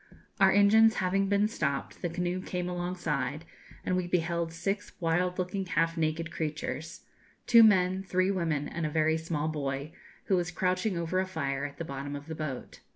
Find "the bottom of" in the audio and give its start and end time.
11.77-12.25